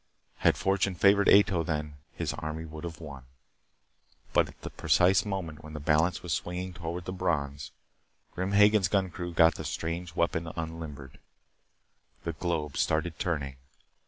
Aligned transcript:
Had 0.37 0.57
fortune 0.57 0.95
favored 0.95 1.29
Ato 1.29 1.61
then, 1.61 1.97
his 2.11 2.33
army 2.33 2.65
would 2.65 2.85
have 2.85 2.99
won. 2.99 3.25
But 4.33 4.47
at 4.49 4.59
the 4.61 4.71
precise 4.71 5.25
moment 5.25 5.63
when 5.63 5.73
the 5.73 5.79
balance 5.79 6.23
was 6.23 6.33
swinging 6.33 6.73
toward 6.73 7.05
the 7.05 7.13
Brons, 7.13 7.69
Grim 8.33 8.53
Hagen's 8.53 8.87
gun 8.87 9.11
crew 9.11 9.31
got 9.31 9.53
the 9.57 9.63
strange 9.63 10.15
weapon 10.15 10.51
unlimbered. 10.55 11.19
The 12.23 12.33
globe 12.33 12.77
started 12.77 13.19
turning. 13.19 13.57